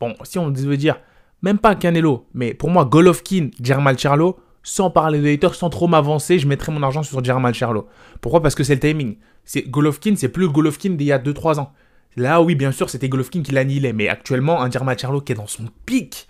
bon, 0.00 0.14
si 0.24 0.38
on 0.38 0.50
devait 0.50 0.76
dire, 0.76 0.98
même 1.42 1.58
pas 1.58 1.74
Canelo, 1.74 2.26
mais 2.34 2.54
pour 2.54 2.70
moi, 2.70 2.84
Golovkin, 2.84 3.50
Germal 3.60 3.98
Charlo, 3.98 4.38
sans 4.62 4.90
parler 4.90 5.20
de 5.20 5.28
haters, 5.28 5.54
sans 5.54 5.70
trop 5.70 5.88
m'avancer, 5.88 6.38
je 6.38 6.46
mettrais 6.46 6.72
mon 6.72 6.82
argent 6.82 7.02
sur 7.02 7.22
Germal 7.22 7.52
Charlo. 7.52 7.86
Pourquoi? 8.20 8.42
Parce 8.42 8.54
que 8.54 8.64
c'est 8.64 8.74
le 8.74 8.80
timing. 8.80 9.16
C'est 9.44 9.62
Golovkin, 9.62 10.14
c'est 10.16 10.28
plus 10.28 10.48
Golovkin 10.48 10.90
d'il 10.90 11.06
y 11.06 11.12
a 11.12 11.18
2-3 11.18 11.58
ans. 11.58 11.72
Là, 12.16 12.42
oui, 12.42 12.54
bien 12.54 12.72
sûr, 12.72 12.90
c'était 12.90 13.08
Golovkin 13.08 13.42
qui 13.42 13.52
l'annihilait, 13.52 13.92
mais 13.92 14.08
actuellement, 14.08 14.60
un 14.60 14.70
Jermall 14.70 14.98
Charlo 14.98 15.20
qui 15.20 15.32
est 15.32 15.36
dans 15.36 15.46
son 15.46 15.64
pic 15.86 16.28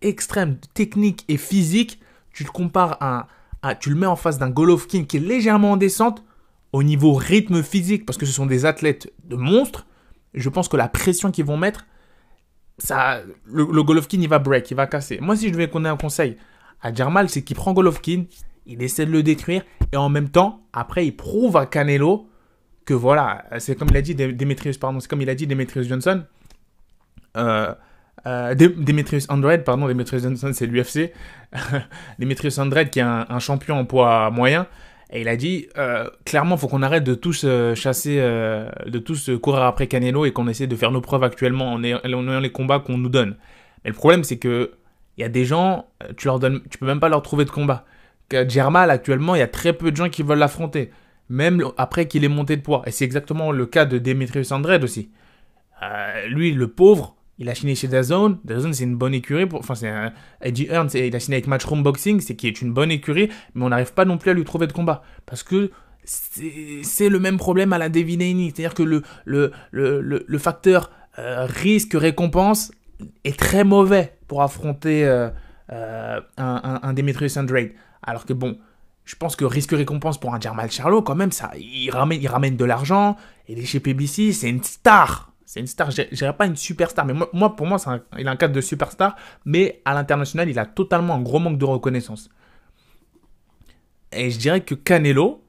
extrême, 0.00 0.58
technique 0.74 1.24
et 1.28 1.36
physique, 1.36 2.00
tu 2.32 2.44
le 2.44 2.50
compares 2.50 2.98
à, 3.00 3.74
tu 3.76 3.90
le 3.90 3.96
mets 3.96 4.06
en 4.06 4.16
face 4.16 4.38
d'un 4.38 4.50
Golovkin 4.50 5.04
qui 5.04 5.16
est 5.16 5.20
légèrement 5.20 5.72
en 5.72 5.76
descente 5.76 6.24
au 6.72 6.82
niveau 6.82 7.12
rythme 7.12 7.62
physique, 7.62 8.06
parce 8.06 8.16
que 8.16 8.26
ce 8.26 8.32
sont 8.32 8.46
des 8.46 8.64
athlètes 8.64 9.12
de 9.24 9.36
monstres. 9.36 9.86
Je 10.34 10.48
pense 10.48 10.68
que 10.68 10.76
la 10.76 10.88
pression 10.88 11.30
qu'ils 11.30 11.44
vont 11.44 11.58
mettre, 11.58 11.86
ça, 12.78 13.20
le, 13.44 13.64
Golovkin, 13.82 14.20
il 14.20 14.28
va 14.28 14.38
break, 14.38 14.70
il 14.70 14.74
va 14.74 14.86
casser. 14.86 15.18
Moi, 15.20 15.36
si 15.36 15.48
je 15.48 15.52
devais 15.52 15.66
donner 15.66 15.90
un 15.90 15.96
conseil 15.96 16.38
à 16.80 16.92
Jermal, 16.92 17.28
c'est 17.28 17.42
qu'il 17.42 17.56
prend 17.56 17.72
Golovkin, 17.72 18.24
il 18.66 18.82
essaie 18.82 19.04
de 19.04 19.10
le 19.10 19.22
détruire, 19.22 19.64
et 19.92 19.96
en 19.96 20.08
même 20.08 20.30
temps, 20.30 20.62
après, 20.72 21.06
il 21.06 21.12
prouve 21.14 21.56
à 21.56 21.66
Canelo 21.66 22.28
que 22.84 22.94
voilà, 22.94 23.44
c'est 23.58 23.76
comme 23.76 23.88
il 23.90 23.96
a 23.96 24.02
dit 24.02 24.14
Demetrius, 24.14 24.78
pardon, 24.78 25.00
c'est 25.00 25.08
comme 25.08 25.22
il 25.22 25.30
a 25.30 25.34
dit 25.34 25.46
Demetrius 25.46 25.88
Johnson. 25.88 26.24
Euh, 27.36 27.74
euh, 28.26 28.54
Demetrius 28.54 29.26
Andrade, 29.28 29.64
pardon, 29.64 29.88
Demetrius 29.88 30.22
Johnson, 30.22 30.50
c'est 30.52 30.66
l'UFC. 30.66 31.12
Demetrius 32.18 32.58
Andrade, 32.58 32.90
qui 32.90 32.98
est 32.98 33.02
un, 33.02 33.38
champion 33.38 33.76
en 33.78 33.84
poids 33.84 34.30
moyen. 34.30 34.66
Et 35.10 35.20
il 35.20 35.28
a 35.28 35.36
dit, 35.36 35.68
euh, 35.76 36.08
clairement, 36.24 36.56
faut 36.56 36.68
qu'on 36.68 36.82
arrête 36.82 37.04
de 37.04 37.14
tous 37.14 37.46
chasser, 37.74 38.16
de 38.16 38.98
tous 38.98 39.30
courir 39.42 39.62
après 39.62 39.86
Canelo 39.86 40.24
et 40.24 40.32
qu'on 40.32 40.48
essaie 40.48 40.66
de 40.66 40.76
faire 40.76 40.90
nos 40.90 41.00
preuves 41.00 41.22
actuellement 41.22 41.72
en 41.72 41.82
ayant, 41.82 42.00
les 42.40 42.52
combats 42.52 42.80
qu'on 42.80 42.98
nous 42.98 43.10
donne. 43.10 43.36
Mais 43.84 43.90
le 43.90 43.96
problème, 43.96 44.24
c'est 44.24 44.38
que 44.38 44.72
Il 45.18 45.20
y 45.20 45.24
a 45.24 45.28
des 45.28 45.44
gens, 45.44 45.86
euh, 46.02 46.08
tu 46.16 46.26
leur 46.26 46.38
donnes, 46.38 46.62
tu 46.70 46.78
peux 46.78 46.86
même 46.86 47.00
pas 47.00 47.10
leur 47.10 47.22
trouver 47.22 47.44
de 47.44 47.50
combat. 47.50 47.84
Germal, 48.48 48.90
actuellement, 48.90 49.34
il 49.34 49.40
y 49.40 49.42
a 49.42 49.48
très 49.48 49.74
peu 49.74 49.90
de 49.90 49.96
gens 49.96 50.08
qui 50.08 50.22
veulent 50.22 50.38
l'affronter. 50.38 50.90
Même 51.32 51.64
après 51.78 52.06
qu'il 52.08 52.24
ait 52.24 52.28
monté 52.28 52.58
de 52.58 52.60
poids. 52.60 52.82
Et 52.86 52.90
c'est 52.90 53.06
exactement 53.06 53.52
le 53.52 53.64
cas 53.64 53.86
de 53.86 53.96
Demetrius 53.98 54.52
Andrade 54.52 54.84
aussi. 54.84 55.10
Euh, 55.82 56.26
lui, 56.26 56.52
le 56.52 56.68
pauvre, 56.68 57.16
il 57.38 57.48
a 57.48 57.54
signé 57.54 57.74
chez 57.74 57.88
DAZN. 57.88 58.36
DAZN, 58.44 58.74
c'est 58.74 58.84
une 58.84 58.96
bonne 58.96 59.14
écurie. 59.14 59.46
Pour, 59.46 59.60
enfin, 59.60 59.74
c'est 59.74 59.90
Eddie 60.42 60.66
Hearn, 60.70 60.88
il 60.92 61.16
a 61.16 61.20
signé 61.20 61.36
avec 61.36 61.46
Matchroom 61.46 61.82
Boxing, 61.82 62.20
c'est 62.20 62.36
qui 62.36 62.48
est 62.48 62.60
une 62.60 62.74
bonne 62.74 62.90
écurie, 62.90 63.30
mais 63.54 63.64
on 63.64 63.70
n'arrive 63.70 63.94
pas 63.94 64.04
non 64.04 64.18
plus 64.18 64.30
à 64.30 64.34
lui 64.34 64.44
trouver 64.44 64.66
de 64.66 64.74
combat. 64.74 65.02
Parce 65.24 65.42
que 65.42 65.70
c'est 66.04 67.08
le 67.08 67.18
même 67.18 67.38
problème 67.38 67.72
à 67.72 67.78
la 67.78 67.88
Devin 67.88 68.18
C'est-à-dire 68.18 68.74
que 68.74 68.82
le, 68.82 69.02
le, 69.24 69.52
le, 69.70 70.24
le 70.26 70.38
facteur 70.38 70.90
euh, 71.18 71.46
risque-récompense 71.46 72.72
est 73.24 73.38
très 73.38 73.64
mauvais 73.64 74.18
pour 74.28 74.42
affronter 74.42 75.06
euh, 75.06 75.30
un, 76.36 76.80
un, 76.82 76.92
Demetrius 76.92 77.38
Andrade. 77.38 77.70
Alors 78.02 78.26
que 78.26 78.34
bon, 78.34 78.58
je 79.04 79.16
pense 79.16 79.36
que 79.36 79.44
risque-récompense 79.44 80.18
pour 80.18 80.34
un 80.34 80.40
Jamal 80.40 80.70
Charlo, 80.70 81.02
quand 81.02 81.14
même, 81.14 81.32
ça, 81.32 81.50
il 81.56 81.90
ramène, 81.90 82.22
il 82.22 82.28
ramène 82.28 82.56
de 82.56 82.64
l'argent. 82.64 83.16
Et 83.48 83.58
est 83.58 83.64
chez 83.64 83.80
PBC, 83.80 84.32
c'est 84.32 84.48
une 84.48 84.62
star. 84.62 85.32
C'est 85.44 85.60
une 85.60 85.66
star, 85.66 85.90
je 85.90 86.02
dirais 86.14 86.36
pas 86.36 86.46
une 86.46 86.56
superstar, 86.56 87.04
mais 87.04 87.12
moi, 87.32 87.56
pour 87.56 87.66
moi, 87.66 87.76
il 88.18 88.26
a 88.26 88.30
un 88.30 88.36
cadre 88.36 88.54
de 88.54 88.60
superstar, 88.60 89.16
mais 89.44 89.82
à 89.84 89.92
l'international, 89.92 90.48
il 90.48 90.58
a 90.58 90.64
totalement 90.64 91.14
un 91.14 91.20
gros 91.20 91.40
manque 91.40 91.58
de 91.58 91.64
reconnaissance. 91.64 92.30
Et 94.12 94.30
je 94.30 94.38
dirais 94.38 94.62
que 94.62 94.74
Canelo, 94.74 95.44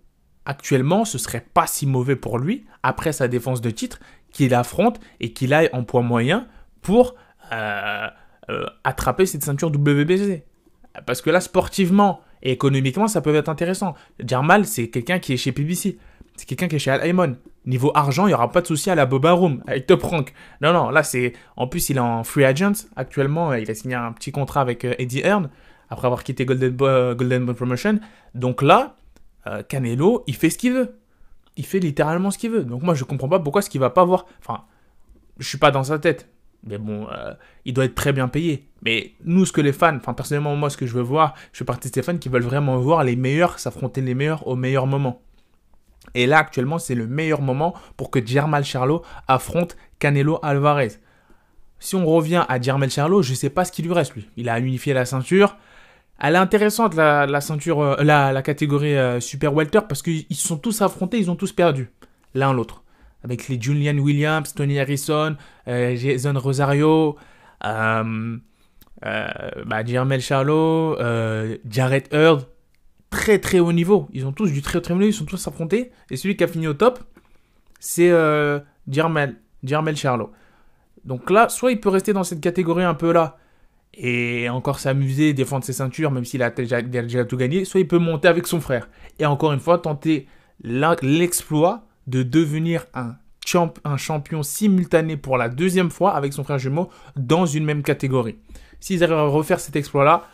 actuellement, 0.46 1.06
ce 1.06 1.18
serait 1.18 1.46
pas 1.54 1.68
si 1.68 1.86
mauvais 1.86 2.18
pour 2.18 2.38
lui, 2.38 2.66
après 2.82 3.14
sa 3.14 3.30
défense 3.30 3.62
de 3.62 3.70
titre, 3.70 4.00
qu'il 4.32 4.54
affronte 4.54 5.00
et 5.22 5.32
qu'il 5.32 5.54
aille 5.54 5.70
en 5.72 5.84
poids 5.84 6.02
moyen 6.02 6.48
pour 6.82 7.16
euh, 7.54 8.08
euh, 8.50 8.66
attraper 8.84 9.26
cette 9.26 9.44
ceinture 9.44 9.70
WBC. 9.70 10.44
Parce 11.06 11.22
que 11.22 11.30
là, 11.30 11.40
sportivement 11.40 12.22
et 12.44 12.52
économiquement, 12.52 13.08
ça 13.08 13.22
peut 13.22 13.34
être 13.34 13.50
intéressant. 13.50 13.96
Jarmal, 14.20 14.66
c'est 14.66 14.90
quelqu'un 14.90 15.18
qui 15.18 15.34
est 15.34 15.38
chez 15.38 15.52
PBC. 15.52 15.98
C'est 16.36 16.46
quelqu'un 16.46 16.68
qui 16.68 16.76
est 16.76 16.80
chez 16.80 16.92
Al 16.92 17.06
Aymon. 17.06 17.38
Niveau 17.66 17.92
argent, 17.96 18.26
il 18.26 18.30
n'y 18.30 18.34
aura 18.34 18.52
pas 18.52 18.62
de 18.62 18.68
souci 18.68 18.90
à 18.90 18.96
la 18.96 19.06
Boba 19.06 19.32
Room 19.32 19.64
avec 19.66 19.88
Top 19.88 20.04
Rank. 20.04 20.34
Non, 20.62 20.74
non, 20.74 20.90
là, 20.90 21.02
c'est. 21.04 21.34
En 21.56 21.68
plus, 21.68 21.90
il 21.90 21.98
est 21.98 22.02
en 22.02 22.24
free 22.24 22.44
agent 22.44 22.88
actuellement. 22.96 23.54
Il 23.54 23.72
a 23.72 23.74
signé 23.74 23.96
un 23.96 24.12
petit 24.12 24.32
contrat 24.32 24.62
avec 24.62 24.86
euh, 24.86 24.94
Eddie 25.00 25.22
Hearn 25.22 25.50
après 25.90 26.06
avoir 26.06 26.24
quitté 26.24 26.46
Golden 26.46 26.72
Boy, 26.72 27.16
Golden 27.16 27.54
Promotion. 27.54 28.00
Donc 28.36 28.62
là, 28.62 28.96
Canelo, 29.68 30.24
il 30.28 30.36
fait 30.36 30.50
ce 30.50 30.58
qu'il 30.58 30.74
veut 30.74 30.96
il 31.56 31.66
fait 31.66 31.80
littéralement 31.80 32.32
ce 32.32 32.38
qu'il 32.38 32.52
veut. 32.52 32.64
Donc 32.64 32.84
moi, 32.84 32.94
je 32.94 33.04
comprends 33.04 33.30
pas 33.30 33.40
pourquoi 33.40 33.62
ce 33.62 33.70
qu'il 33.70 33.82
va 33.82 33.90
pas 33.90 34.06
voir. 34.06 34.26
Enfin, 34.40 34.64
je 35.38 35.48
suis 35.48 35.58
pas 35.58 35.72
dans 35.72 35.84
sa 35.84 36.00
tête. 36.00 36.30
Mais 36.66 36.78
bon, 36.78 37.08
euh, 37.12 37.34
il 37.66 37.74
doit 37.74 37.86
être 37.86 37.96
très 37.96 38.14
bien 38.14 38.28
payé. 38.28 38.68
Mais 38.84 39.14
nous, 39.26 39.46
ce 39.46 39.52
que 39.52 39.62
les 39.62 39.74
fans, 39.74 39.96
enfin 39.96 40.14
personnellement, 40.14 40.56
moi, 40.56 40.70
ce 40.70 40.78
que 40.78 40.86
je 40.86 40.94
veux 40.94 41.02
voir, 41.02 41.34
je 41.52 41.60
fais 41.60 41.66
partie 41.66 41.90
de 41.90 41.94
ces 41.94 42.04
fans 42.04 42.18
qui 42.18 42.30
veulent 42.30 42.44
vraiment 42.44 42.78
voir 42.78 43.04
les 43.04 43.16
meilleurs 43.16 43.60
s'affronter 43.60 44.02
les 44.02 44.14
meilleurs 44.16 44.48
au 44.48 44.56
meilleur 44.56 44.88
moment. 44.88 45.22
Et 46.16 46.28
là, 46.28 46.38
actuellement, 46.40 46.80
c'est 46.80 46.96
le 46.96 47.08
meilleur 47.08 47.42
moment 47.42 47.74
pour 47.98 48.12
que 48.12 48.26
Germal 48.26 48.64
Charlo 48.64 49.04
affronte 49.28 49.76
Canelo 50.00 50.40
Alvarez. 50.42 51.00
Si 51.80 51.96
on 51.96 52.06
revient 52.06 52.46
à 52.48 52.62
Germal 52.62 52.90
Charlo, 52.90 53.22
je 53.22 53.34
sais 53.34 53.50
pas 53.50 53.66
ce 53.66 53.72
qu'il 53.72 53.86
lui 53.86 53.94
reste, 53.94 54.16
lui. 54.16 54.30
Il 54.38 54.48
a 54.48 54.60
unifié 54.60 54.94
la 54.94 55.06
ceinture. 55.06 55.58
Elle 56.20 56.36
est 56.36 56.40
intéressante 56.40 56.96
la, 56.96 57.42
ceinture, 57.42 57.82
euh, 57.82 58.04
la, 58.04 58.42
catégorie 58.42 58.96
euh, 58.96 59.20
Super 59.20 59.54
Welter 59.54 59.82
parce 59.88 60.02
qu'ils 60.02 60.26
sont 60.32 60.58
tous 60.58 60.82
affrontés, 60.82 61.18
ils 61.18 61.30
ont 61.30 61.36
tous 61.36 61.52
perdu 61.52 61.90
l'un 62.34 62.54
l'autre. 62.54 62.83
Avec 63.24 63.48
les 63.48 63.62
Julian 63.62 63.98
Williams, 63.98 64.54
Tony 64.54 64.80
Harrison, 64.80 65.36
euh, 65.68 65.96
Jason 65.96 66.34
Rosario, 66.38 67.18
bah, 67.62 68.06
Jermel 69.86 70.22
Charlot, 70.22 70.98
Jared 71.70 72.08
Heard, 72.12 72.48
très 73.10 73.40
très 73.40 73.60
haut 73.60 73.74
niveau. 73.74 74.08
Ils 74.14 74.26
ont 74.26 74.34
tous 74.34 74.52
du 74.52 74.62
très 74.62 74.82
très 74.82 74.94
haut 74.94 74.98
niveau, 74.98 75.10
ils 75.10 75.14
sont 75.14 75.26
tous 75.26 75.48
affrontés. 75.48 75.92
Et 76.10 76.18
celui 76.18 76.36
qui 76.36 76.44
a 76.44 76.48
fini 76.48 76.68
au 76.68 76.74
top, 76.74 77.00
c'est 77.80 78.12
Jermel, 78.88 79.38
Jermel 79.64 79.96
Charlot. 79.96 80.32
Donc 81.06 81.30
là, 81.30 81.50
soit 81.50 81.72
il 81.72 81.80
peut 81.80 81.90
rester 81.90 82.14
dans 82.14 82.24
cette 82.24 82.42
catégorie 82.42 82.84
un 82.84 82.94
peu 82.94 83.12
là, 83.12 83.38
et 83.94 84.50
encore 84.50 84.80
s'amuser, 84.80 85.34
défendre 85.34 85.64
ses 85.64 85.74
ceintures, 85.74 86.12
même 86.12 86.26
s'il 86.26 86.42
a 86.42 86.50
déjà, 86.50 86.82
tout 87.26 87.38
gagné, 87.38 87.64
soit 87.64 87.80
il 87.80 87.88
peut 87.88 88.00
monter 88.00 88.28
avec 88.28 88.48
son 88.48 88.60
frère. 88.60 88.90
Et 89.20 89.26
encore 89.26 89.54
une 89.54 89.60
fois, 89.60 89.78
tenter 89.78 90.28
l'exploit 90.64 91.86
de 92.08 92.24
devenir 92.24 92.86
un, 92.94 93.16
champ, 93.46 93.74
un 93.84 93.98
champion 93.98 94.44
simultané 94.44 95.18
pour 95.18 95.38
la 95.38 95.50
deuxième 95.50 95.90
fois 95.90 96.16
avec 96.16 96.34
son 96.34 96.44
frère 96.44 96.60
jumeau 96.60 96.90
dans 97.16 97.46
une 97.46 97.66
même 97.66 97.84
catégorie. 97.84 98.38
S'ils 98.80 99.04
arrivent 99.04 99.18
à 99.18 99.24
refaire 99.24 99.60
cet 99.60 99.76
exploit-là, 99.76 100.28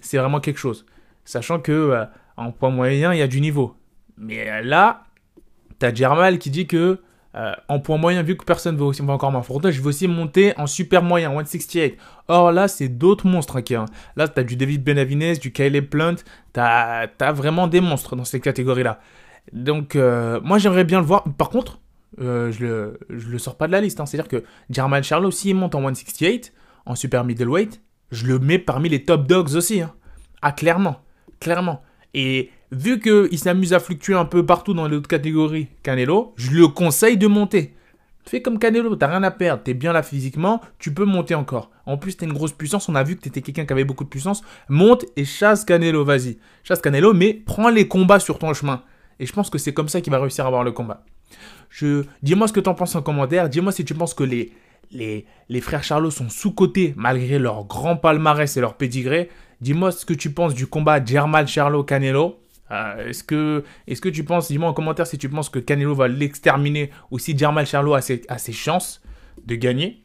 c'est 0.00 0.18
vraiment 0.18 0.40
quelque 0.40 0.58
chose. 0.58 0.86
Sachant 1.24 1.58
que 1.60 1.72
euh, 1.72 2.04
en 2.36 2.52
point 2.52 2.70
moyen, 2.70 3.12
il 3.12 3.18
y 3.18 3.22
a 3.22 3.26
du 3.26 3.40
niveau. 3.40 3.74
Mais 4.18 4.62
là, 4.62 5.04
t'as 5.78 5.94
Germal 5.94 6.38
qui 6.38 6.50
dit 6.50 6.66
que 6.66 7.00
euh, 7.36 7.52
en 7.68 7.80
point 7.80 7.98
moyen, 7.98 8.22
vu 8.22 8.34
que 8.36 8.44
personne 8.44 8.76
ne 8.76 9.06
va, 9.06 9.12
encore 9.12 9.30
m'affronter, 9.30 9.70
je 9.70 9.82
vais 9.82 9.88
aussi 9.88 10.08
monter 10.08 10.54
en 10.56 10.66
super 10.66 11.02
moyen, 11.02 11.30
168. 11.30 11.98
Or 12.28 12.50
là, 12.50 12.66
c'est 12.66 12.88
d'autres 12.88 13.26
monstres 13.26 13.60
qui. 13.60 13.74
Hein. 13.74 13.84
Là, 14.16 14.26
tu 14.26 14.40
as 14.40 14.42
du 14.42 14.56
David 14.56 14.82
Benavinez, 14.82 15.36
du 15.36 15.52
Kyle 15.52 15.86
Plant, 15.86 16.16
tu 16.54 16.60
as, 16.60 17.32
vraiment 17.32 17.66
des 17.66 17.80
monstres 17.80 18.16
dans 18.16 18.24
ces 18.24 18.40
catégories-là. 18.40 19.00
Donc, 19.52 19.96
euh, 19.96 20.40
moi, 20.42 20.58
j'aimerais 20.58 20.84
bien 20.84 21.00
le 21.00 21.06
voir. 21.06 21.24
Par 21.36 21.50
contre, 21.50 21.80
euh, 22.20 22.50
je, 22.52 22.64
le, 22.64 22.98
le 23.08 23.38
sors 23.38 23.56
pas 23.56 23.66
de 23.66 23.72
la 23.72 23.80
liste. 23.80 24.00
Hein. 24.00 24.06
C'est-à-dire 24.06 24.28
que 24.28 24.44
Jermaine 24.70 25.02
Charlo, 25.02 25.30
s'il 25.30 25.56
monte 25.56 25.74
en 25.74 25.82
168, 25.82 26.52
en 26.86 26.94
super 26.94 27.24
middleweight, 27.24 27.80
je 28.10 28.26
le 28.26 28.38
mets 28.38 28.58
parmi 28.58 28.88
les 28.88 29.04
top 29.04 29.26
dogs 29.26 29.54
aussi. 29.54 29.80
Hein. 29.80 29.92
Ah, 30.42 30.52
clairement. 30.52 31.00
Clairement. 31.40 31.82
Et 32.14 32.50
vu 32.72 33.00
qu'il 33.00 33.38
s'amuse 33.38 33.72
à 33.72 33.80
fluctuer 33.80 34.14
un 34.14 34.24
peu 34.24 34.44
partout 34.46 34.74
dans 34.74 34.88
les 34.88 34.96
autres 34.96 35.08
catégories, 35.08 35.68
Canelo, 35.82 36.32
je 36.36 36.50
le 36.50 36.68
conseille 36.68 37.16
de 37.16 37.26
monter. 37.26 37.74
Fais 38.24 38.42
comme 38.42 38.58
Canelo, 38.58 38.96
t'as 38.96 39.06
rien 39.06 39.22
à 39.22 39.30
perdre, 39.30 39.62
t'es 39.62 39.74
bien 39.74 39.92
là 39.92 40.02
physiquement, 40.02 40.60
tu 40.80 40.92
peux 40.92 41.04
monter 41.04 41.36
encore. 41.36 41.70
En 41.84 41.96
plus, 41.96 42.16
t'as 42.16 42.26
une 42.26 42.32
grosse 42.32 42.52
puissance, 42.52 42.88
on 42.88 42.96
a 42.96 43.04
vu 43.04 43.14
que 43.14 43.20
t'étais 43.20 43.40
quelqu'un 43.40 43.66
qui 43.66 43.72
avait 43.72 43.84
beaucoup 43.84 44.02
de 44.02 44.08
puissance. 44.08 44.42
Monte 44.68 45.04
et 45.14 45.24
chasse 45.24 45.64
Canelo, 45.64 46.04
vas-y. 46.04 46.38
Chasse 46.64 46.80
Canelo, 46.80 47.12
mais 47.12 47.34
prends 47.34 47.68
les 47.68 47.86
combats 47.86 48.18
sur 48.18 48.40
ton 48.40 48.52
chemin. 48.52 48.82
Et 49.18 49.26
je 49.26 49.32
pense 49.32 49.50
que 49.50 49.58
c'est 49.58 49.72
comme 49.72 49.88
ça 49.88 50.00
qu'il 50.00 50.10
va 50.10 50.18
réussir 50.18 50.44
à 50.44 50.48
avoir 50.48 50.64
le 50.64 50.72
combat. 50.72 51.04
Je... 51.70 52.04
Dis-moi 52.22 52.48
ce 52.48 52.52
que 52.52 52.60
t'en 52.60 52.74
penses 52.74 52.94
en 52.94 53.02
commentaire, 53.02 53.48
dis-moi 53.48 53.72
si 53.72 53.84
tu 53.84 53.94
penses 53.94 54.14
que 54.14 54.24
les, 54.24 54.52
les, 54.90 55.26
les 55.48 55.60
frères 55.60 55.84
Charlot 55.84 56.10
sont 56.10 56.28
sous-cotés 56.28 56.94
malgré 56.96 57.38
leur 57.38 57.64
grand 57.64 57.96
palmarès 57.96 58.56
et 58.56 58.60
leur 58.60 58.74
pédigré. 58.74 59.30
Dis-moi 59.60 59.90
ce 59.92 60.04
que 60.04 60.14
tu 60.14 60.30
penses 60.30 60.54
du 60.54 60.66
combat 60.66 61.04
Germal 61.04 61.48
Charlo 61.48 61.82
Canelo. 61.84 62.40
Euh, 62.70 63.08
est-ce 63.08 63.22
que, 63.22 63.64
est 63.86 64.00
que 64.00 64.08
tu 64.08 64.24
penses, 64.24 64.48
dis-moi 64.48 64.68
en 64.68 64.74
commentaire 64.74 65.06
si 65.06 65.18
tu 65.18 65.28
penses 65.28 65.48
que 65.48 65.60
Canelo 65.60 65.94
va 65.94 66.08
l'exterminer 66.08 66.90
ou 67.10 67.18
si 67.18 67.36
Germal 67.36 67.66
Charlo 67.66 67.94
a 67.94 68.00
ses, 68.00 68.52
chances 68.52 69.00
de 69.44 69.54
gagner. 69.54 70.02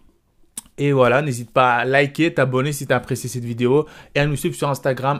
Et 0.77 0.91
voilà, 0.91 1.21
n'hésite 1.21 1.51
pas 1.51 1.75
à 1.75 1.85
liker, 1.85 2.33
t'abonner 2.33 2.71
si 2.71 2.87
tu 2.87 2.93
as 2.93 2.95
apprécié 2.95 3.29
cette 3.29 3.43
vidéo 3.43 3.87
et 4.15 4.19
à 4.19 4.25
nous 4.25 4.35
suivre 4.35 4.55
sur 4.55 4.69
Instagram, 4.69 5.19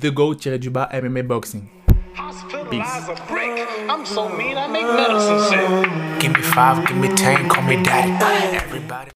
thego-MMA 0.00 1.22
boxing. 1.22 1.85
Hospitalize 2.16 3.08
a 3.10 3.26
brick. 3.26 3.68
I'm 3.90 4.06
so 4.06 4.28
mean, 4.30 4.56
I 4.56 4.66
make 4.68 4.86
medicine 4.86 5.38
sick. 5.50 6.20
Give 6.20 6.32
me 6.34 6.40
five, 6.40 6.86
give 6.86 6.96
me 6.96 7.08
ten, 7.08 7.46
call 7.46 7.62
me 7.64 7.82
daddy. 7.82 8.56
Everybody. 8.56 9.10